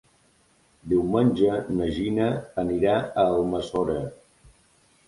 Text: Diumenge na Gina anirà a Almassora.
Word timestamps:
Diumenge 0.93 1.59
na 1.81 1.91
Gina 1.99 2.27
anirà 2.65 2.97
a 2.97 3.29
Almassora. 3.39 4.01